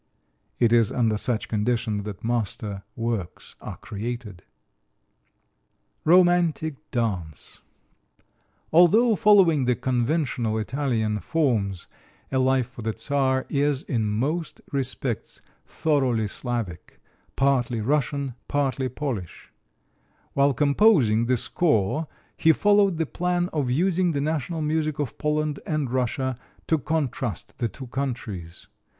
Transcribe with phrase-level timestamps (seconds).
[0.57, 4.41] It is under such conditions that master works are created.
[5.93, 8.17] [Illustration: ROMANTIC DANCE] [Illustration: A
[8.71, 11.85] MOUJIK (PEASANT) DANCE] Although following the conventional Italian forms,
[12.31, 16.99] "A Life for the Czar" is in most respects thoroughly Slavic
[17.35, 19.51] partly Russian, partly Polish.
[20.33, 25.59] While composing the score he followed the plan of using the national music of Poland
[25.67, 28.67] and Russia to contrast the two countries.